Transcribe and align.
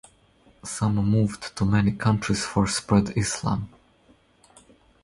Some 0.63 0.95
moved 0.95 1.55
to 1.57 1.63
many 1.63 1.91
countries 1.91 2.43
for 2.43 2.65
spread 2.65 3.15
Islam. 3.15 3.69